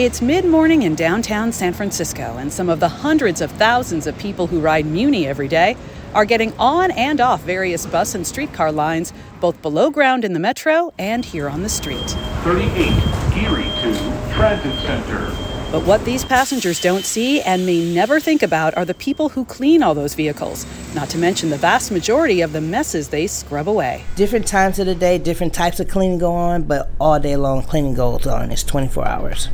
It's 0.00 0.22
mid 0.22 0.46
morning 0.46 0.84
in 0.84 0.94
downtown 0.94 1.52
San 1.52 1.74
Francisco, 1.74 2.38
and 2.38 2.50
some 2.50 2.70
of 2.70 2.80
the 2.80 2.88
hundreds 2.88 3.42
of 3.42 3.52
thousands 3.52 4.06
of 4.06 4.16
people 4.16 4.46
who 4.46 4.58
ride 4.58 4.86
Muni 4.86 5.26
every 5.26 5.46
day 5.46 5.76
are 6.14 6.24
getting 6.24 6.54
on 6.54 6.90
and 6.92 7.20
off 7.20 7.42
various 7.42 7.84
bus 7.84 8.14
and 8.14 8.26
streetcar 8.26 8.72
lines, 8.72 9.12
both 9.42 9.60
below 9.60 9.90
ground 9.90 10.24
in 10.24 10.32
the 10.32 10.40
metro 10.40 10.90
and 10.98 11.22
here 11.22 11.50
on 11.50 11.62
the 11.62 11.68
street. 11.68 12.00
38, 12.44 12.64
Geary 13.34 13.64
to 13.64 13.92
Transit 14.32 14.74
Center. 14.86 15.26
But 15.70 15.84
what 15.84 16.02
these 16.06 16.24
passengers 16.24 16.80
don't 16.80 17.04
see 17.04 17.42
and 17.42 17.66
may 17.66 17.92
never 17.92 18.18
think 18.20 18.42
about 18.42 18.74
are 18.78 18.86
the 18.86 18.94
people 18.94 19.28
who 19.28 19.44
clean 19.44 19.82
all 19.82 19.92
those 19.92 20.14
vehicles, 20.14 20.64
not 20.94 21.10
to 21.10 21.18
mention 21.18 21.50
the 21.50 21.58
vast 21.58 21.92
majority 21.92 22.40
of 22.40 22.54
the 22.54 22.62
messes 22.62 23.08
they 23.08 23.26
scrub 23.26 23.68
away. 23.68 24.02
Different 24.16 24.46
times 24.46 24.78
of 24.78 24.86
the 24.86 24.94
day, 24.94 25.18
different 25.18 25.52
types 25.52 25.78
of 25.78 25.88
cleaning 25.88 26.18
go 26.18 26.32
on, 26.32 26.62
but 26.62 26.88
all 26.98 27.20
day 27.20 27.36
long 27.36 27.62
cleaning 27.62 27.92
goes 27.92 28.26
on. 28.26 28.50
It's 28.50 28.62
24 28.62 29.06
hours. 29.06 29.50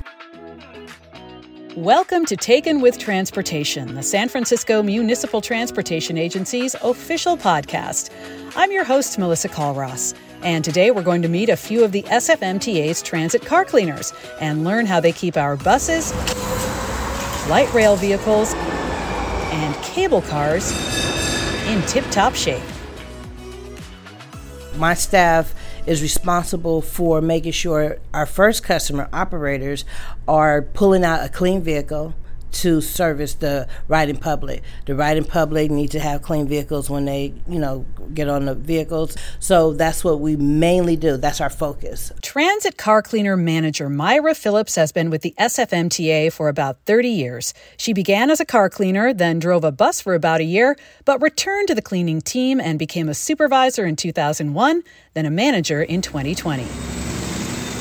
Welcome 1.76 2.24
to 2.24 2.36
Taken 2.36 2.80
with 2.80 2.96
Transportation, 2.96 3.96
the 3.96 4.02
San 4.02 4.30
Francisco 4.30 4.82
Municipal 4.82 5.42
Transportation 5.42 6.16
Agency's 6.16 6.74
official 6.76 7.36
podcast. 7.36 8.08
I'm 8.56 8.72
your 8.72 8.82
host, 8.82 9.18
Melissa 9.18 9.50
Culross, 9.50 10.14
and 10.40 10.64
today 10.64 10.90
we're 10.90 11.02
going 11.02 11.20
to 11.20 11.28
meet 11.28 11.50
a 11.50 11.56
few 11.56 11.84
of 11.84 11.92
the 11.92 12.02
SFMTA's 12.04 13.02
transit 13.02 13.44
car 13.44 13.66
cleaners 13.66 14.14
and 14.40 14.64
learn 14.64 14.86
how 14.86 15.00
they 15.00 15.12
keep 15.12 15.36
our 15.36 15.54
buses, 15.58 16.14
light 17.50 17.68
rail 17.74 17.94
vehicles, 17.94 18.54
and 18.54 19.74
cable 19.84 20.22
cars 20.22 20.72
in 21.66 21.82
tip 21.82 22.06
top 22.10 22.34
shape. 22.34 22.64
My 24.76 24.94
staff 24.94 25.54
is 25.86 26.02
responsible 26.02 26.82
for 26.82 27.20
making 27.20 27.52
sure 27.52 27.98
our 28.12 28.26
first 28.26 28.62
customer 28.62 29.08
operators 29.12 29.84
are 30.26 30.62
pulling 30.62 31.04
out 31.04 31.24
a 31.24 31.28
clean 31.28 31.62
vehicle 31.62 32.14
to 32.56 32.80
service 32.80 33.34
the 33.34 33.68
riding 33.88 34.16
public. 34.16 34.62
The 34.86 34.94
riding 34.94 35.24
public 35.24 35.70
need 35.70 35.90
to 35.90 36.00
have 36.00 36.22
clean 36.22 36.48
vehicles 36.48 36.88
when 36.88 37.04
they, 37.04 37.34
you 37.48 37.58
know, 37.58 37.84
get 38.14 38.28
on 38.28 38.46
the 38.46 38.54
vehicles. 38.54 39.16
So 39.40 39.74
that's 39.74 40.02
what 40.02 40.20
we 40.20 40.36
mainly 40.36 40.96
do. 40.96 41.16
That's 41.16 41.40
our 41.40 41.50
focus. 41.50 42.12
Transit 42.22 42.78
car 42.78 43.02
cleaner 43.02 43.36
manager 43.36 43.88
Myra 43.90 44.34
Phillips 44.34 44.76
has 44.76 44.90
been 44.90 45.10
with 45.10 45.22
the 45.22 45.34
SFMTA 45.38 46.32
for 46.32 46.48
about 46.48 46.78
30 46.86 47.08
years. 47.08 47.52
She 47.76 47.92
began 47.92 48.30
as 48.30 48.40
a 48.40 48.46
car 48.46 48.70
cleaner, 48.70 49.12
then 49.12 49.38
drove 49.38 49.64
a 49.64 49.72
bus 49.72 50.00
for 50.00 50.14
about 50.14 50.40
a 50.40 50.44
year, 50.44 50.76
but 51.04 51.20
returned 51.20 51.68
to 51.68 51.74
the 51.74 51.82
cleaning 51.82 52.20
team 52.20 52.60
and 52.60 52.78
became 52.78 53.08
a 53.08 53.14
supervisor 53.14 53.84
in 53.84 53.96
2001, 53.96 54.82
then 55.14 55.26
a 55.26 55.30
manager 55.30 55.82
in 55.82 56.00
2020. 56.00 56.95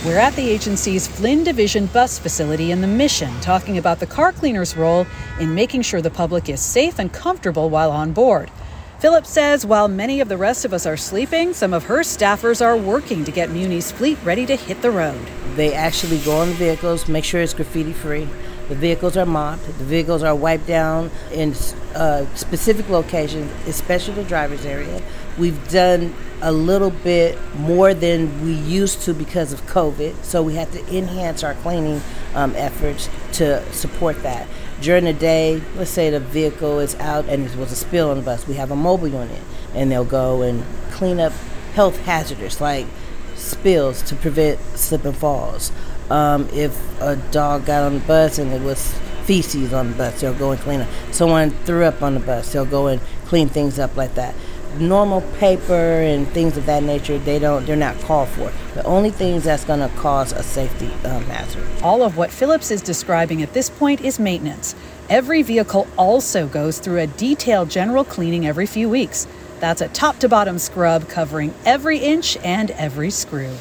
We're 0.05 0.19
at 0.19 0.35
the 0.35 0.47
agency's 0.47 1.07
Flynn 1.07 1.43
Division 1.43 1.87
bus 1.87 2.19
facility 2.19 2.69
in 2.69 2.81
the 2.81 2.87
Mission, 2.87 3.33
talking 3.41 3.79
about 3.79 3.99
the 3.99 4.05
car 4.05 4.31
cleaner's 4.31 4.77
role 4.77 5.07
in 5.39 5.55
making 5.55 5.81
sure 5.81 5.99
the 5.99 6.11
public 6.11 6.47
is 6.47 6.61
safe 6.61 6.99
and 6.99 7.11
comfortable 7.11 7.71
while 7.71 7.89
on 7.89 8.13
board. 8.13 8.51
Phillips 8.99 9.31
says 9.31 9.65
while 9.65 9.87
many 9.87 10.21
of 10.21 10.29
the 10.29 10.37
rest 10.37 10.63
of 10.63 10.73
us 10.73 10.85
are 10.85 10.95
sleeping, 10.95 11.55
some 11.55 11.73
of 11.73 11.85
her 11.85 12.01
staffers 12.01 12.63
are 12.63 12.77
working 12.77 13.25
to 13.25 13.31
get 13.31 13.49
Muni's 13.49 13.91
fleet 13.91 14.19
ready 14.23 14.45
to 14.45 14.55
hit 14.55 14.83
the 14.83 14.91
road. 14.91 15.25
They 15.55 15.73
actually 15.73 16.19
go 16.19 16.37
on 16.37 16.49
the 16.49 16.53
vehicles, 16.53 17.07
make 17.07 17.23
sure 17.23 17.41
it's 17.41 17.55
graffiti 17.55 17.93
free. 17.93 18.27
The 18.69 18.75
vehicles 18.75 19.17
are 19.17 19.25
mopped. 19.25 19.65
The 19.65 19.85
vehicles 19.85 20.21
are 20.21 20.35
wiped 20.35 20.67
down 20.67 21.09
in 21.31 21.55
uh, 21.95 22.27
specific 22.35 22.89
locations, 22.89 23.51
especially 23.67 24.13
the 24.13 24.23
driver's 24.23 24.65
area. 24.65 25.01
We've 25.39 25.67
done 25.69 26.13
a 26.45 26.51
little 26.51 26.91
bit 26.91 27.35
more 27.55 27.95
than 27.95 28.45
we 28.45 28.53
used 28.53 29.01
to 29.01 29.15
because 29.15 29.51
of 29.51 29.65
COVID, 29.65 30.23
so 30.23 30.43
we 30.43 30.53
had 30.53 30.71
to 30.73 30.95
enhance 30.95 31.43
our 31.43 31.55
cleaning 31.55 31.99
um, 32.35 32.53
efforts 32.55 33.09
to 33.33 33.65
support 33.73 34.21
that. 34.21 34.47
During 34.79 35.05
the 35.05 35.13
day, 35.13 35.59
let's 35.75 35.89
say 35.89 36.11
the 36.11 36.19
vehicle 36.19 36.79
is 36.79 36.93
out 36.95 37.25
and 37.25 37.47
there 37.47 37.57
was 37.57 37.71
a 37.71 37.75
spill 37.75 38.11
on 38.11 38.17
the 38.17 38.23
bus, 38.23 38.47
we 38.47 38.53
have 38.53 38.69
a 38.69 38.75
mobile 38.75 39.07
unit, 39.07 39.41
and 39.73 39.91
they'll 39.91 40.05
go 40.05 40.43
and 40.43 40.63
clean 40.91 41.19
up 41.19 41.33
health 41.73 41.97
hazards 42.01 42.61
like 42.61 42.85
spills 43.33 44.03
to 44.03 44.15
prevent 44.15 44.59
slip 44.77 45.03
and 45.03 45.17
falls. 45.17 45.71
Um, 46.11 46.47
if 46.53 46.79
a 47.01 47.15
dog 47.31 47.65
got 47.65 47.81
on 47.81 47.95
the 47.95 47.99
bus 48.01 48.37
and 48.37 48.53
it 48.53 48.61
was 48.61 48.93
feces 49.23 49.73
on 49.73 49.89
the 49.89 49.97
bus, 49.97 50.21
they'll 50.21 50.35
go 50.35 50.51
and 50.51 50.61
clean 50.61 50.81
it. 50.81 50.87
Someone 51.11 51.49
threw 51.65 51.85
up 51.85 52.03
on 52.03 52.13
the 52.13 52.19
bus, 52.19 52.53
they'll 52.53 52.65
go 52.65 52.85
and 52.85 53.01
clean 53.25 53.49
things 53.49 53.79
up 53.79 53.97
like 53.97 54.13
that. 54.13 54.35
Normal 54.79 55.21
paper 55.37 55.73
and 55.73 56.27
things 56.29 56.57
of 56.57 56.65
that 56.65 56.83
nature, 56.83 57.17
they 57.17 57.39
don't, 57.39 57.65
they're 57.65 57.75
not 57.75 57.99
called 58.01 58.29
for. 58.29 58.51
The 58.73 58.83
only 58.83 59.09
things 59.09 59.43
that's 59.43 59.63
going 59.63 59.79
to 59.79 59.95
cause 59.97 60.31
a 60.31 60.43
safety 60.43 60.87
um, 61.05 61.23
hazard. 61.25 61.63
All 61.81 62.03
of 62.03 62.17
what 62.17 62.31
Phillips 62.31 62.71
is 62.71 62.81
describing 62.81 63.41
at 63.41 63.53
this 63.53 63.69
point 63.69 64.01
is 64.01 64.19
maintenance. 64.19 64.75
Every 65.09 65.41
vehicle 65.41 65.87
also 65.97 66.47
goes 66.47 66.79
through 66.79 66.99
a 66.99 67.07
detailed 67.07 67.69
general 67.69 68.03
cleaning 68.03 68.47
every 68.47 68.65
few 68.65 68.89
weeks. 68.89 69.27
That's 69.59 69.81
a 69.81 69.87
top 69.89 70.19
to 70.19 70.29
bottom 70.29 70.59
scrub 70.59 71.07
covering 71.07 71.53
every 71.65 71.99
inch 71.99 72.37
and 72.37 72.71
every 72.71 73.11
screw. 73.11 73.55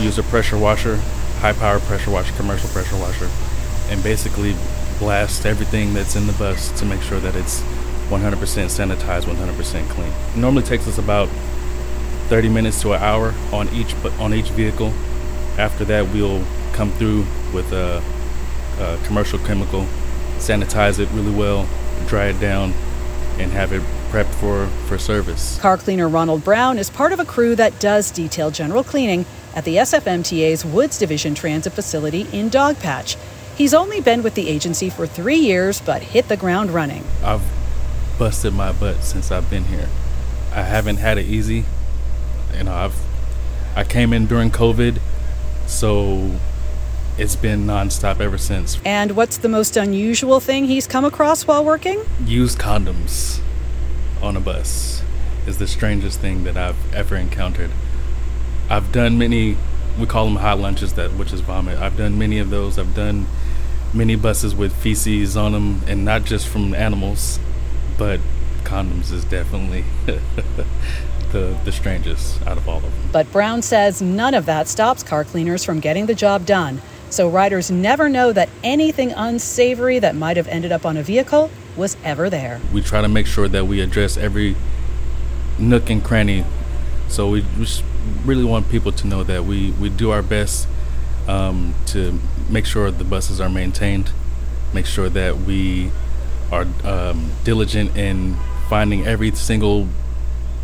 use 0.00 0.18
a 0.18 0.22
pressure 0.24 0.58
washer, 0.58 0.96
high 1.40 1.52
power 1.52 1.78
pressure 1.80 2.10
washer, 2.10 2.34
commercial 2.34 2.68
pressure 2.70 2.96
washer, 2.96 3.28
and 3.90 4.02
basically 4.02 4.54
blast 5.00 5.46
everything 5.46 5.92
that's 5.94 6.14
in 6.14 6.28
the 6.28 6.32
bus 6.34 6.70
to 6.78 6.84
make 6.84 7.00
sure 7.02 7.18
that 7.18 7.34
it's 7.34 7.62
100% 8.10 8.36
sanitized, 8.68 9.22
100% 9.22 9.88
clean. 9.88 10.12
It 10.34 10.36
normally 10.36 10.62
takes 10.62 10.86
us 10.86 10.98
about 10.98 11.28
30 12.28 12.48
minutes 12.48 12.80
to 12.82 12.92
an 12.92 13.02
hour 13.02 13.34
on 13.52 13.68
each 13.70 13.96
on 14.20 14.32
each 14.32 14.50
vehicle. 14.50 14.92
After 15.58 15.84
that, 15.86 16.12
we'll 16.12 16.44
come 16.72 16.92
through 16.92 17.24
with 17.52 17.72
a, 17.72 18.00
a 18.78 18.98
commercial 19.06 19.38
chemical, 19.40 19.86
sanitize 20.38 21.00
it 21.00 21.08
really 21.10 21.34
well, 21.34 21.68
dry 22.06 22.26
it 22.26 22.40
down, 22.40 22.72
and 23.38 23.50
have 23.50 23.72
it 23.72 23.82
prepped 24.10 24.34
for, 24.34 24.66
for 24.86 24.98
service. 24.98 25.58
Car 25.58 25.76
cleaner 25.76 26.08
Ronald 26.08 26.44
Brown 26.44 26.78
is 26.78 26.90
part 26.90 27.12
of 27.12 27.20
a 27.20 27.24
crew 27.24 27.56
that 27.56 27.78
does 27.80 28.10
detailed 28.10 28.54
general 28.54 28.84
cleaning 28.84 29.24
at 29.54 29.64
the 29.64 29.76
SFMTA's 29.76 30.64
Woods 30.64 30.98
Division 30.98 31.34
Transit 31.34 31.72
facility 31.72 32.26
in 32.32 32.50
Dogpatch. 32.50 33.16
He's 33.60 33.74
only 33.74 34.00
been 34.00 34.22
with 34.22 34.36
the 34.36 34.48
agency 34.48 34.88
for 34.88 35.06
three 35.06 35.36
years, 35.36 35.82
but 35.82 36.00
hit 36.00 36.28
the 36.28 36.36
ground 36.38 36.70
running. 36.70 37.04
I've 37.22 37.42
busted 38.18 38.54
my 38.54 38.72
butt 38.72 39.04
since 39.04 39.30
I've 39.30 39.50
been 39.50 39.64
here. 39.64 39.90
I 40.50 40.62
haven't 40.62 40.96
had 40.96 41.18
it 41.18 41.26
easy. 41.26 41.66
You 42.56 42.64
know, 42.64 42.72
I've 42.72 42.98
I 43.76 43.84
came 43.84 44.14
in 44.14 44.24
during 44.24 44.50
COVID, 44.50 44.98
so 45.66 46.38
it's 47.18 47.36
been 47.36 47.66
nonstop 47.66 48.18
ever 48.18 48.38
since. 48.38 48.80
And 48.82 49.14
what's 49.14 49.36
the 49.36 49.50
most 49.50 49.76
unusual 49.76 50.40
thing 50.40 50.64
he's 50.64 50.86
come 50.86 51.04
across 51.04 51.46
while 51.46 51.62
working? 51.62 52.02
Used 52.24 52.58
condoms 52.58 53.40
on 54.22 54.38
a 54.38 54.40
bus 54.40 55.02
is 55.46 55.58
the 55.58 55.66
strangest 55.66 56.20
thing 56.20 56.44
that 56.44 56.56
I've 56.56 56.94
ever 56.94 57.14
encountered. 57.14 57.72
I've 58.70 58.90
done 58.90 59.18
many. 59.18 59.58
We 59.98 60.06
call 60.06 60.24
them 60.26 60.36
hot 60.36 60.58
lunches, 60.58 60.94
that 60.94 61.12
which 61.12 61.32
is 61.32 61.40
vomit. 61.40 61.78
I've 61.78 61.96
done 61.96 62.18
many 62.18 62.38
of 62.38 62.50
those. 62.50 62.78
I've 62.78 62.94
done 62.94 63.26
many 63.92 64.16
buses 64.16 64.54
with 64.54 64.74
feces 64.74 65.36
on 65.36 65.52
them, 65.52 65.82
and 65.86 66.04
not 66.04 66.24
just 66.24 66.48
from 66.48 66.74
animals, 66.74 67.38
but 67.98 68.20
condoms 68.64 69.12
is 69.12 69.24
definitely 69.24 69.84
the 70.06 71.56
the 71.64 71.72
strangest 71.72 72.40
out 72.46 72.56
of 72.56 72.68
all 72.68 72.78
of 72.78 72.82
them. 72.82 72.92
But 73.12 73.30
Brown 73.32 73.62
says 73.62 74.00
none 74.02 74.34
of 74.34 74.46
that 74.46 74.68
stops 74.68 75.02
car 75.02 75.24
cleaners 75.24 75.64
from 75.64 75.80
getting 75.80 76.06
the 76.06 76.14
job 76.14 76.46
done. 76.46 76.80
So 77.10 77.28
riders 77.28 77.70
never 77.70 78.08
know 78.08 78.32
that 78.32 78.48
anything 78.62 79.12
unsavory 79.12 79.98
that 79.98 80.14
might 80.14 80.36
have 80.36 80.46
ended 80.46 80.70
up 80.70 80.86
on 80.86 80.96
a 80.96 81.02
vehicle 81.02 81.50
was 81.76 81.96
ever 82.04 82.30
there. 82.30 82.60
We 82.72 82.82
try 82.82 83.02
to 83.02 83.08
make 83.08 83.26
sure 83.26 83.48
that 83.48 83.66
we 83.66 83.80
address 83.80 84.16
every 84.16 84.54
nook 85.58 85.90
and 85.90 86.04
cranny. 86.04 86.44
So 87.08 87.28
we, 87.30 87.44
we 87.58 87.66
really 88.24 88.44
want 88.44 88.68
people 88.70 88.92
to 88.92 89.06
know 89.06 89.22
that 89.24 89.44
we, 89.44 89.72
we 89.72 89.88
do 89.88 90.10
our 90.10 90.22
best 90.22 90.68
um, 91.28 91.74
to 91.86 92.18
make 92.48 92.66
sure 92.66 92.90
the 92.90 93.04
buses 93.04 93.40
are 93.40 93.48
maintained, 93.48 94.10
make 94.74 94.86
sure 94.86 95.08
that 95.08 95.38
we 95.38 95.90
are 96.50 96.66
um, 96.84 97.30
diligent 97.44 97.96
in 97.96 98.36
finding 98.68 99.06
every 99.06 99.30
single 99.32 99.88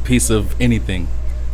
piece 0.05 0.31
of 0.31 0.59
anything 0.61 1.09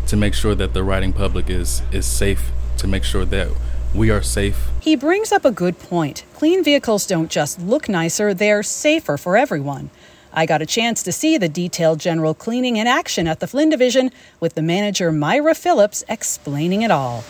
to 0.07 0.17
make 0.17 0.35
sure 0.35 0.55
that 0.55 0.75
the 0.75 0.83
riding 0.83 1.13
public 1.13 1.49
is, 1.49 1.83
is 1.93 2.07
safe, 2.07 2.51
to 2.77 2.87
make 2.87 3.05
sure 3.05 3.25
that 3.25 3.49
we 3.95 4.11
are 4.11 4.23
safe. 4.23 4.69
He 4.81 4.97
brings 4.97 5.33
up 5.33 5.45
a 5.45 5.51
good 5.51 5.79
point. 5.79 6.25
Clean 6.35 6.65
vehicles 6.65 7.07
don't 7.07 7.31
just 7.31 7.61
look 7.61 7.89
nicer, 7.89 8.35
they're 8.35 8.63
safer 8.63 9.17
for 9.17 9.37
everyone. 9.37 9.91
I 10.35 10.47
got 10.47 10.63
a 10.63 10.67
chance 10.67 11.03
to 11.03 11.13
see 11.13 11.37
the 11.37 11.49
detailed 11.49 12.01
general 12.01 12.33
cleaning 12.33 12.77
in 12.77 12.87
action 12.87 13.27
at 13.29 13.41
the 13.41 13.47
Flynn 13.47 13.69
Division 13.69 14.11
with 14.41 14.55
the 14.55 14.63
manager 14.63 15.13
Myra 15.13 15.55
Phillips 15.55 16.03
explaining 16.09 16.81
it 16.81 16.91
all. 16.91 17.23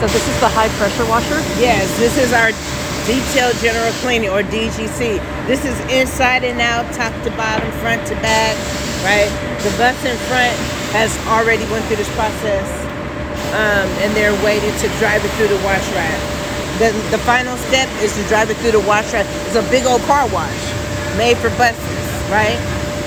So 0.00 0.08
this 0.08 0.28
is 0.28 0.40
the 0.40 0.48
high 0.48 0.68
pressure 0.76 1.06
washer? 1.08 1.40
Yes, 1.56 1.88
this 1.98 2.18
is 2.18 2.32
our 2.34 2.50
detailed 3.06 3.56
general 3.62 3.92
cleaning 4.04 4.28
or 4.28 4.42
DGC. 4.42 5.16
This 5.46 5.64
is 5.64 5.78
inside 5.88 6.44
and 6.44 6.60
out, 6.60 6.84
top 6.92 7.14
to 7.24 7.30
bottom, 7.30 7.70
front 7.80 8.06
to 8.08 8.14
back. 8.16 8.56
right? 9.06 9.30
The 9.62 9.70
bus 9.78 9.96
in 10.04 10.16
front 10.28 10.52
has 10.92 11.16
already 11.28 11.64
went 11.72 11.84
through 11.86 11.96
this 11.96 12.12
process, 12.14 12.68
um, 13.54 13.88
and 14.04 14.14
they're 14.14 14.36
waiting 14.44 14.74
to 14.84 14.88
drive 14.98 15.24
it 15.24 15.30
through 15.38 15.48
the 15.48 15.62
wash 15.64 15.88
rack. 15.94 16.31
The, 16.80 16.90
the 17.10 17.18
final 17.28 17.56
step 17.68 17.88
is 18.00 18.16
to 18.16 18.22
drive 18.28 18.50
it 18.50 18.56
through 18.58 18.72
the 18.72 18.84
wash 18.88 19.12
rack. 19.12 19.26
It's 19.46 19.56
a 19.56 19.66
big 19.70 19.84
old 19.84 20.00
car 20.08 20.28
wash 20.32 20.62
made 21.16 21.36
for 21.36 21.50
buses, 21.60 22.06
right? 22.32 22.56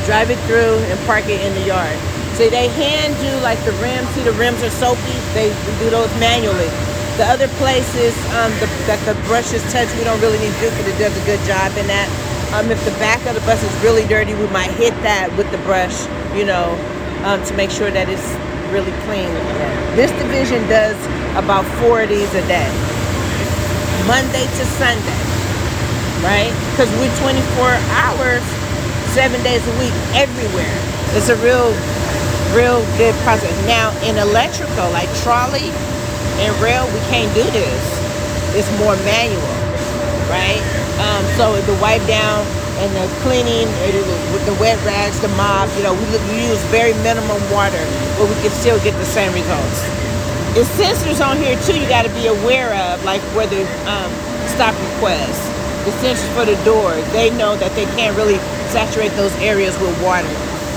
Drive 0.06 0.30
it 0.30 0.38
through 0.46 0.78
and 0.90 1.00
park 1.08 1.26
it 1.26 1.42
in 1.42 1.54
the 1.56 1.66
yard. 1.66 1.98
So 2.38 2.50
they 2.50 2.68
hand 2.68 3.16
do 3.24 3.32
like 3.42 3.58
the 3.66 3.72
rims. 3.82 4.08
See, 4.14 4.22
the 4.22 4.36
rims 4.36 4.62
are 4.62 4.70
soapy. 4.70 5.18
They 5.34 5.50
do 5.80 5.90
those 5.90 6.12
manually. 6.20 6.70
The 7.18 7.26
other 7.26 7.48
places 7.56 8.12
um, 8.36 8.52
the, 8.60 8.68
that 8.92 9.00
the 9.08 9.16
brushes 9.26 9.64
touch, 9.72 9.88
we 9.96 10.04
don't 10.04 10.20
really 10.20 10.38
need 10.38 10.52
Duke, 10.60 10.76
but 10.76 10.84
it 10.84 11.00
does 11.00 11.16
a 11.16 11.26
good 11.26 11.40
job 11.48 11.72
in 11.80 11.88
that. 11.88 12.12
Um, 12.52 12.70
if 12.70 12.84
the 12.84 12.92
back 13.00 13.24
of 13.26 13.36
the 13.36 13.42
bus 13.48 13.64
is 13.64 13.72
really 13.84 14.06
dirty, 14.08 14.36
we 14.36 14.48
might 14.52 14.70
hit 14.76 14.92
that 15.02 15.32
with 15.40 15.50
the 15.52 15.58
brush, 15.64 16.06
you 16.36 16.44
know, 16.44 16.76
um, 17.24 17.40
to 17.48 17.54
make 17.56 17.72
sure 17.72 17.90
that 17.90 18.12
it's 18.12 18.36
really 18.68 18.92
clean. 19.08 19.32
This 19.96 20.12
division 20.20 20.60
does 20.68 21.00
about 21.40 21.64
four 21.80 22.04
of 22.04 22.10
these 22.12 22.28
a 22.36 22.44
day, 22.52 22.68
Monday 24.04 24.44
to 24.44 24.64
Sunday, 24.76 25.22
right? 26.22 26.52
Because 26.76 26.92
we're 27.00 27.12
24 27.24 27.72
hours, 28.04 28.44
seven 29.16 29.42
days 29.44 29.64
a 29.64 29.76
week, 29.80 29.96
everywhere. 30.14 30.76
It's 31.16 31.32
a 31.32 31.40
real, 31.40 31.72
real 32.52 32.84
good 33.00 33.16
process. 33.24 33.56
Now, 33.66 33.96
in 34.04 34.20
electrical, 34.20 34.92
like 34.92 35.08
trolley, 35.24 35.72
and 36.44 36.52
rail, 36.60 36.86
we 36.92 37.00
can't 37.08 37.32
do 37.34 37.44
this. 37.56 37.84
It's 38.56 38.68
more 38.80 38.96
manual, 39.08 39.56
right? 40.28 40.60
Um, 41.00 41.24
so 41.40 41.56
the 41.64 41.76
wipe 41.80 42.04
down 42.08 42.44
and 42.84 42.92
the 42.92 43.08
cleaning 43.24 43.68
with 44.36 44.46
the 44.46 44.56
wet 44.60 44.76
rags, 44.86 45.20
the 45.22 45.32
mop, 45.40 45.72
you 45.78 45.84
know, 45.84 45.94
we, 45.96 46.04
we 46.36 46.48
use 46.48 46.60
very 46.68 46.94
minimum 47.08 47.40
water, 47.52 47.80
but 48.20 48.28
we 48.28 48.36
can 48.44 48.52
still 48.52 48.80
get 48.84 48.92
the 49.00 49.08
same 49.08 49.32
results. 49.32 50.05
There's 50.56 50.70
sensors 50.70 51.20
on 51.20 51.36
here 51.36 51.60
too. 51.64 51.78
You 51.78 51.86
got 51.90 52.04
to 52.04 52.14
be 52.14 52.28
aware 52.28 52.74
of, 52.76 53.04
like 53.04 53.20
where 53.36 53.46
the 53.46 53.64
um, 53.92 54.10
stop 54.48 54.74
request, 54.94 55.44
the 55.84 55.92
sensors 56.00 56.34
for 56.34 56.46
the 56.46 56.56
doors. 56.64 57.04
They 57.12 57.30
know 57.32 57.58
that 57.58 57.76
they 57.76 57.84
can't 57.98 58.16
really 58.16 58.38
saturate 58.72 59.12
those 59.18 59.36
areas 59.40 59.78
with 59.82 60.02
water. 60.02 60.30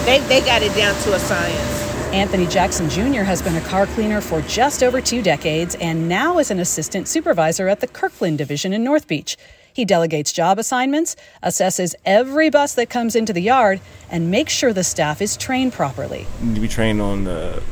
They 0.05 0.19
they 0.27 0.41
got 0.41 0.63
it 0.63 0.75
down 0.75 1.01
to 1.03 1.15
a 1.15 1.19
science. 1.21 1.79
Anthony 2.13 2.49
Jackson 2.49 2.91
Jr. 2.91 3.23
has 3.23 3.41
been 3.41 3.55
a 3.55 3.61
car 3.61 3.87
cleaner 3.87 4.21
for 4.21 4.41
just 4.43 4.83
over 4.83 5.01
two 5.01 5.23
decades 5.23 5.77
and 5.77 6.09
now 6.09 6.39
is 6.39 6.51
an 6.51 6.59
assistant 6.59 7.07
supervisor 7.07 7.69
at 7.69 7.79
the 7.79 7.87
Kirkland 7.87 8.39
division 8.39 8.73
in 8.73 8.83
North 8.83 9.07
Beach. 9.07 9.37
He 9.73 9.85
delegates 9.85 10.33
job 10.33 10.59
assignments, 10.59 11.15
assesses 11.41 11.95
every 12.05 12.51
bus 12.51 12.75
that 12.75 12.91
comes 12.91 13.15
into 13.15 13.33
the 13.33 13.43
yard, 13.43 13.81
and 14.11 14.29
makes 14.29 14.53
sure 14.53 14.73
the 14.73 14.83
staff 14.83 15.23
is 15.23 15.37
trained 15.37 15.73
properly. 15.73 16.27
You 16.41 16.49
need 16.49 16.55
to 16.57 16.61
be 16.61 16.67
trained 16.67 17.01
on 17.01 17.23
the 17.23 17.63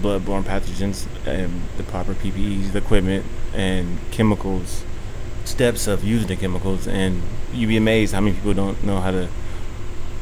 bloodborne 0.00 0.42
pathogens 0.42 1.06
and 1.26 1.62
the 1.76 1.82
proper 1.82 2.14
PPEs, 2.14 2.72
the 2.72 2.78
equipment, 2.78 3.24
and 3.54 3.98
chemicals, 4.10 4.84
steps 5.44 5.86
of 5.86 6.04
using 6.04 6.28
the 6.28 6.36
chemicals. 6.36 6.86
And 6.86 7.22
you'd 7.52 7.68
be 7.68 7.76
amazed 7.76 8.14
how 8.14 8.20
many 8.20 8.36
people 8.36 8.54
don't 8.54 8.82
know 8.84 9.00
how 9.00 9.10
to 9.10 9.28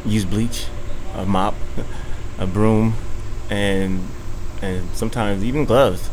use 0.04 0.24
bleach, 0.24 0.66
a 1.14 1.24
mop, 1.24 1.54
a 2.38 2.46
broom, 2.46 2.94
and 3.50 4.06
and 4.62 4.88
sometimes 4.96 5.44
even 5.44 5.64
gloves. 5.64 6.08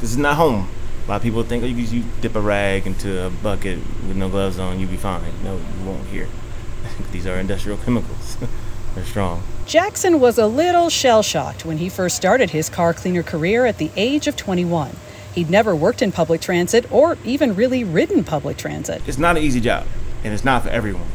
This 0.00 0.10
is 0.10 0.18
not 0.18 0.36
home. 0.36 0.68
A 1.06 1.08
lot 1.08 1.16
of 1.16 1.22
people 1.22 1.42
think 1.42 1.64
oh, 1.64 1.66
you, 1.66 1.76
you 1.76 2.04
dip 2.20 2.36
a 2.36 2.40
rag 2.40 2.86
into 2.86 3.26
a 3.26 3.30
bucket 3.30 3.78
with 4.06 4.16
no 4.16 4.28
gloves 4.28 4.58
on, 4.58 4.78
you'll 4.78 4.90
be 4.90 4.96
fine. 4.96 5.22
No, 5.42 5.56
you 5.56 5.86
won't 5.86 6.06
here. 6.08 6.28
These 7.12 7.26
are 7.26 7.38
industrial 7.38 7.78
chemicals. 7.78 8.36
They're 8.94 9.04
strong. 9.04 9.42
Jackson 9.66 10.18
was 10.18 10.38
a 10.38 10.46
little 10.46 10.88
shell 10.88 11.22
shocked 11.22 11.64
when 11.64 11.78
he 11.78 11.88
first 11.88 12.16
started 12.16 12.50
his 12.50 12.68
car 12.68 12.94
cleaner 12.94 13.22
career 13.22 13.66
at 13.66 13.78
the 13.78 13.90
age 13.96 14.26
of 14.26 14.36
21. 14.36 14.96
He'd 15.34 15.50
never 15.50 15.74
worked 15.76 16.02
in 16.02 16.10
public 16.10 16.40
transit 16.40 16.90
or 16.90 17.18
even 17.24 17.54
really 17.54 17.84
ridden 17.84 18.24
public 18.24 18.56
transit. 18.56 19.02
It's 19.06 19.18
not 19.18 19.36
an 19.36 19.42
easy 19.42 19.60
job, 19.60 19.86
and 20.24 20.32
it's 20.32 20.44
not 20.44 20.62
for 20.62 20.70
everyone. 20.70 21.06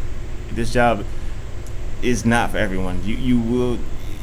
This 0.52 0.72
job 0.72 1.04
is 2.02 2.26
not 2.26 2.52
for 2.52 2.58
everyone. 2.58 3.04
You 3.04 3.16
you 3.16 3.40
will 3.40 3.80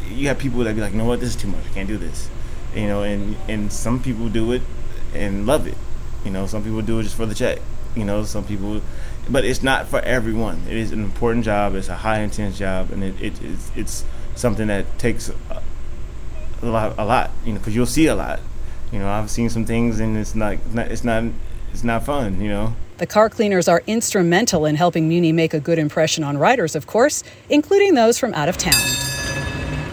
you 0.09 0.29
have 0.29 0.39
people 0.39 0.61
that 0.65 0.75
be 0.75 0.81
like, 0.81 0.93
you 0.93 0.99
know 0.99 1.05
what, 1.05 1.21
this 1.21 1.31
is 1.31 1.37
too 1.37 1.49
much. 1.49 1.65
I 1.71 1.75
can't 1.75 1.89
do 1.89 1.99
this. 1.99 2.31
You 2.75 2.87
know, 2.87 3.03
and 3.03 3.37
and 3.49 3.73
some 3.73 4.03
people 4.03 4.29
do 4.29 4.53
it 4.53 4.63
and 5.15 5.47
love 5.47 5.67
it. 5.67 5.77
You 6.25 6.31
know, 6.31 6.47
some 6.47 6.63
people 6.63 6.83
do 6.83 7.01
it 7.01 7.05
just 7.05 7.17
for 7.17 7.27
the 7.27 7.35
check. 7.35 7.59
You 7.97 8.05
know, 8.05 8.23
some 8.25 8.45
people, 8.45 8.83
but 9.31 9.45
it's 9.45 9.63
not 9.63 9.87
for 9.87 10.01
everyone. 10.01 10.63
It 10.69 10.77
is 10.77 10.93
an 10.93 11.03
important 11.03 11.45
job. 11.45 11.75
It's 11.75 11.89
a 11.89 11.97
high 11.97 12.21
intense 12.21 12.59
job, 12.59 12.91
and 12.91 13.05
it, 13.05 13.21
it 13.21 13.41
it's 13.43 13.71
it's 13.77 14.05
something 14.35 14.67
that 14.67 14.99
takes 14.99 15.29
a, 15.29 15.63
a 16.63 16.67
lot 16.67 16.95
a 16.99 17.05
lot. 17.05 17.31
You 17.45 17.53
know, 17.53 17.59
because 17.59 17.75
you'll 17.75 17.87
see 17.87 18.07
a 18.07 18.15
lot. 18.15 18.41
You 18.93 18.99
know, 18.99 19.09
I've 19.09 19.31
seen 19.31 19.49
some 19.49 19.65
things, 19.65 20.01
and 20.01 20.17
it's 20.17 20.35
not, 20.35 20.59
it's 20.75 21.05
not 21.05 21.25
it's 21.73 21.85
not 21.85 22.05
fun. 22.05 22.41
You 22.41 22.49
know. 22.49 22.77
The 22.99 23.07
car 23.07 23.31
cleaners 23.31 23.67
are 23.67 23.83
instrumental 23.87 24.67
in 24.67 24.75
helping 24.75 25.09
Muni 25.09 25.33
make 25.33 25.55
a 25.55 25.61
good 25.61 25.79
impression 25.79 26.23
on 26.23 26.37
riders, 26.37 26.77
of 26.77 26.87
course, 26.87 27.23
including 27.49 27.95
those 27.95 28.19
from 28.19 28.35
out 28.35 28.51
of 28.51 28.59
town. 28.59 29.10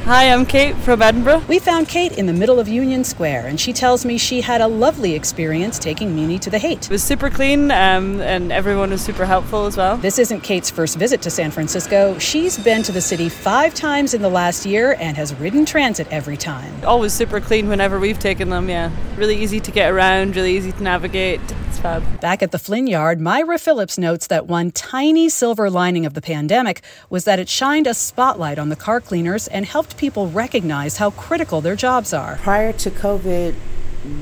Hi, 0.08 0.32
I'm 0.32 0.46
Kate 0.46 0.74
from 0.74 1.02
Edinburgh. 1.02 1.44
We 1.50 1.60
found 1.60 1.90
Kate 1.90 2.18
in 2.18 2.28
the 2.28 2.34
middle 2.34 2.62
of 2.62 2.70
Union 2.70 3.04
Square, 3.04 3.48
and 3.48 3.60
she 3.60 3.74
tells 3.74 4.06
me 4.06 4.18
she 4.18 4.40
had 4.40 4.62
a 4.62 4.68
lovely 4.68 5.16
experience 5.16 5.78
taking 5.78 6.16
Muni 6.16 6.40
to 6.40 6.50
the 6.50 6.58
Haight. 6.58 6.86
It 6.86 6.90
was 6.90 7.04
super 7.04 7.30
clean, 7.30 7.72
um, 7.72 8.22
and 8.22 8.50
everyone 8.54 8.92
was 8.92 9.02
super 9.02 9.26
helpful 9.26 9.66
as 9.66 9.76
well. 9.76 9.98
This 9.98 10.18
isn't 10.18 10.44
Kate's 10.44 10.70
first 10.70 10.96
visit 10.96 11.22
to 11.24 11.30
San 11.30 11.52
Francisco. 11.52 12.18
She's 12.20 12.58
been 12.58 12.84
to 12.84 12.94
the 12.94 13.02
city 13.02 13.28
five 13.28 13.74
times 13.74 14.14
in 14.14 14.22
the 14.22 14.30
last 14.30 14.66
year 14.66 14.96
and 14.98 15.18
has 15.18 15.36
ridden 15.36 15.66
transit 15.66 16.08
every 16.10 16.38
time. 16.38 16.72
Always 16.86 17.12
super 17.12 17.42
clean 17.42 17.68
whenever 17.68 18.00
we've 18.00 18.18
taken 18.18 18.50
them, 18.50 18.70
yeah. 18.70 18.92
Really 19.18 19.36
easy 19.36 19.60
to 19.60 19.72
get 19.72 19.92
around, 19.92 20.38
really 20.38 20.56
easy 20.56 20.72
to 20.72 20.84
navigate. 20.84 21.42
It's 21.68 21.80
fab. 21.80 22.22
Back 22.22 22.42
at 22.42 22.52
the 22.52 22.60
Flynn 22.60 22.88
Yard, 22.88 23.20
Myra 23.20 23.58
Phillips 23.58 23.98
notes 23.98 24.28
that 24.28 24.48
one 24.48 24.72
tiny 24.72 25.28
silver 25.28 25.70
lining 25.70 26.06
of 26.06 26.14
the 26.14 26.22
pandemic 26.22 26.82
was 27.10 27.26
that 27.26 27.40
it 27.40 27.50
shined 27.50 27.88
a 27.88 27.94
spotlight 27.94 28.58
on 28.58 28.70
the 28.70 28.78
car 28.78 29.02
cleaners 29.02 29.50
and 29.50 29.66
helped 29.66 29.97
people 29.98 30.30
recognize 30.30 30.98
how 30.98 31.12
critical 31.12 31.62
their 31.62 31.76
jobs 31.76 32.14
are. 32.14 32.38
Prior 32.38 32.72
to 32.74 32.90
COVID, 32.92 33.56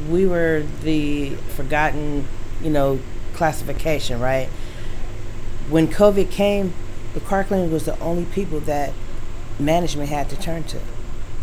we 0.09 0.25
were 0.25 0.63
the 0.81 1.35
forgotten, 1.55 2.27
you 2.61 2.69
know, 2.69 2.99
classification, 3.33 4.19
right? 4.19 4.47
When 5.69 5.87
COVID 5.87 6.31
came, 6.31 6.73
the 7.13 7.19
car 7.19 7.43
cleaners 7.43 7.71
was 7.71 7.85
the 7.85 7.99
only 7.99 8.25
people 8.25 8.59
that 8.61 8.93
management 9.59 10.09
had 10.09 10.29
to 10.29 10.35
turn 10.35 10.63
to. 10.65 10.79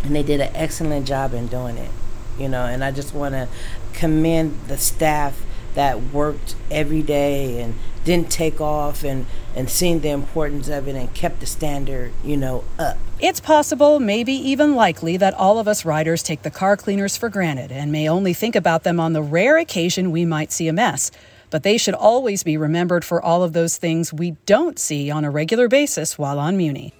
And 0.02 0.14
they 0.16 0.22
did 0.22 0.40
an 0.40 0.50
excellent 0.54 1.06
job 1.06 1.32
in 1.32 1.46
doing 1.46 1.76
it, 1.76 1.90
you 2.38 2.48
know, 2.48 2.64
and 2.64 2.82
I 2.82 2.90
just 2.90 3.14
want 3.14 3.34
to 3.34 3.48
commend 3.92 4.58
the 4.66 4.78
staff 4.78 5.40
that 5.74 6.12
worked 6.12 6.54
every 6.70 7.02
day 7.02 7.60
and 7.60 7.74
didn't 8.04 8.30
take 8.30 8.60
off 8.60 9.04
and, 9.04 9.26
and 9.54 9.70
seen 9.70 10.00
the 10.00 10.08
importance 10.08 10.68
of 10.68 10.88
it 10.88 10.96
and 10.96 11.12
kept 11.14 11.40
the 11.40 11.46
standard, 11.46 12.12
you 12.24 12.36
know, 12.36 12.64
up. 12.78 12.98
It's 13.20 13.40
possible, 13.40 14.00
maybe 14.00 14.32
even 14.32 14.74
likely, 14.74 15.16
that 15.16 15.34
all 15.34 15.58
of 15.58 15.68
us 15.68 15.84
riders 15.84 16.22
take 16.22 16.42
the 16.42 16.50
car 16.50 16.76
cleaners 16.76 17.16
for 17.16 17.28
granted 17.28 17.70
and 17.70 17.92
may 17.92 18.08
only 18.08 18.34
think 18.34 18.56
about 18.56 18.82
them 18.82 18.98
on 18.98 19.12
the 19.12 19.22
rare 19.22 19.58
occasion 19.58 20.10
we 20.10 20.24
might 20.24 20.50
see 20.50 20.68
a 20.68 20.72
mess. 20.72 21.10
But 21.50 21.62
they 21.62 21.76
should 21.76 21.94
always 21.94 22.42
be 22.42 22.56
remembered 22.56 23.04
for 23.04 23.22
all 23.22 23.42
of 23.42 23.52
those 23.52 23.76
things 23.76 24.12
we 24.12 24.32
don't 24.46 24.78
see 24.78 25.10
on 25.10 25.24
a 25.24 25.30
regular 25.30 25.68
basis 25.68 26.18
while 26.18 26.38
on 26.38 26.56
Muni. 26.56 26.94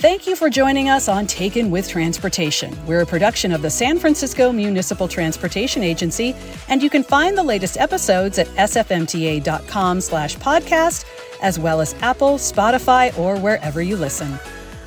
Thank 0.00 0.26
you 0.26 0.34
for 0.34 0.48
joining 0.48 0.88
us 0.88 1.10
on 1.10 1.26
Taken 1.26 1.70
with 1.70 1.86
Transportation. 1.86 2.74
We're 2.86 3.02
a 3.02 3.06
production 3.06 3.52
of 3.52 3.60
the 3.60 3.68
San 3.68 3.98
Francisco 3.98 4.50
Municipal 4.50 5.06
Transportation 5.06 5.82
Agency, 5.82 6.34
and 6.68 6.82
you 6.82 6.88
can 6.88 7.02
find 7.02 7.36
the 7.36 7.42
latest 7.42 7.76
episodes 7.76 8.38
at 8.38 8.46
sfmta.com 8.46 10.00
slash 10.00 10.36
podcast, 10.36 11.04
as 11.42 11.58
well 11.58 11.82
as 11.82 11.94
Apple, 12.00 12.38
Spotify, 12.38 13.16
or 13.18 13.38
wherever 13.38 13.82
you 13.82 13.94
listen. 13.94 14.38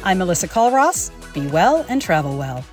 I'm 0.03 0.17
Melissa 0.17 0.47
Culross. 0.47 1.11
Be 1.31 1.45
well 1.45 1.85
and 1.89 2.01
travel 2.01 2.35
well. 2.35 2.65